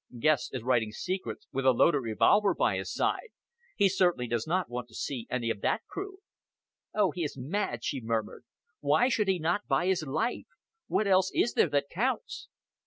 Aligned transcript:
Guest 0.17 0.55
is 0.55 0.63
writing 0.63 0.91
secrets 0.91 1.45
with 1.51 1.63
a 1.63 1.69
loaded 1.71 1.99
revolver 1.99 2.55
by 2.55 2.75
his 2.75 2.91
side. 2.91 3.29
He 3.75 3.87
certainly 3.87 4.25
does 4.25 4.47
not 4.47 4.67
want 4.67 4.87
to 4.87 4.95
see 4.95 5.27
any 5.29 5.51
of 5.51 5.61
that 5.61 5.85
crew." 5.85 6.17
"Oh! 6.91 7.11
he 7.11 7.23
is 7.23 7.37
mad," 7.37 7.83
she 7.83 8.01
murmured. 8.01 8.43
"Why 8.79 9.09
should 9.09 9.27
he 9.27 9.37
not 9.37 9.67
buy 9.67 9.85
his 9.85 10.01
life? 10.01 10.47
What 10.87 11.05
else 11.05 11.29
is 11.35 11.53
there 11.53 11.69
that 11.69 11.89
counts?" 11.91 12.47